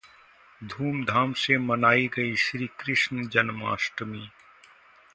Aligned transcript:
धूमधाम 0.61 1.33
से 1.33 1.57
मनाई 1.57 2.07
गई 2.07 2.35
श्रीकृष्ण 2.35 3.27
जन्माष्टमी 3.27 4.27